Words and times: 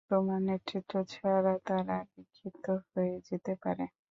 তোমার 0.09 0.39
নেতৃত্ব 0.47 0.93
ছাড়া 1.13 1.53
তারা 1.67 1.97
বিক্ষিপ্ত 2.13 2.65
হয়ে 2.87 3.15
যেতে 3.27 3.53
পারে। 3.63 3.85